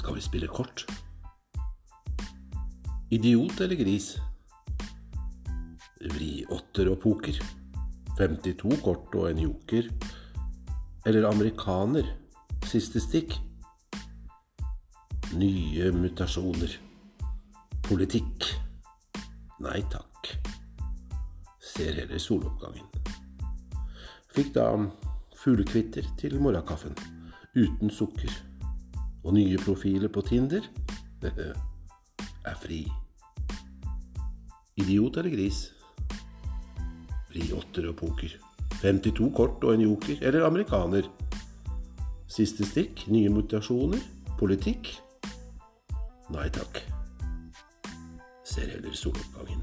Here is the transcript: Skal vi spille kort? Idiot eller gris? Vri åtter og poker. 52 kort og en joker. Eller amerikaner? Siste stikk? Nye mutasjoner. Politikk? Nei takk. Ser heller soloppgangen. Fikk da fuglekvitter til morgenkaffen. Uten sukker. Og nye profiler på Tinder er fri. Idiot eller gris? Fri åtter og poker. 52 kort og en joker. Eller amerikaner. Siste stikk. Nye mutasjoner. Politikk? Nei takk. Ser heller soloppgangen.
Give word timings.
Skal 0.00 0.14
vi 0.16 0.20
spille 0.20 0.48
kort? 0.48 0.86
Idiot 3.10 3.60
eller 3.60 3.76
gris? 3.76 4.14
Vri 6.00 6.30
åtter 6.48 6.88
og 6.88 7.02
poker. 7.02 7.36
52 8.16 8.78
kort 8.80 9.18
og 9.20 9.28
en 9.28 9.42
joker. 9.44 9.90
Eller 11.04 11.28
amerikaner? 11.28 12.08
Siste 12.64 13.04
stikk? 13.04 13.36
Nye 15.36 15.92
mutasjoner. 15.92 16.80
Politikk? 17.84 18.48
Nei 19.60 19.82
takk. 19.92 20.34
Ser 21.60 21.92
heller 22.00 22.28
soloppgangen. 22.30 22.88
Fikk 24.32 24.54
da 24.56 24.70
fuglekvitter 25.36 26.08
til 26.16 26.40
morgenkaffen. 26.40 26.96
Uten 27.52 27.92
sukker. 27.92 28.46
Og 29.24 29.34
nye 29.36 29.58
profiler 29.60 30.08
på 30.08 30.22
Tinder 30.26 30.64
er 32.50 32.56
fri. 32.62 32.84
Idiot 34.80 35.18
eller 35.20 35.34
gris? 35.34 35.64
Fri 37.30 37.50
åtter 37.54 37.90
og 37.90 37.98
poker. 38.00 38.32
52 38.80 39.28
kort 39.36 39.64
og 39.64 39.74
en 39.74 39.84
joker. 39.84 40.16
Eller 40.22 40.46
amerikaner. 40.46 41.10
Siste 42.30 42.66
stikk. 42.66 43.04
Nye 43.12 43.28
mutasjoner. 43.32 44.00
Politikk? 44.40 44.94
Nei 46.32 46.48
takk. 46.54 46.80
Ser 48.46 48.72
heller 48.72 48.96
soloppgangen. 48.96 49.62